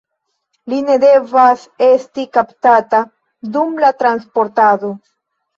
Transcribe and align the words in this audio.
Li 0.71 0.79
ne 0.85 0.93
devas 1.03 1.65
esti 1.89 2.25
kaptata 2.39 3.03
dum 3.59 3.79
la 3.85 3.93
transportado. 4.03 4.91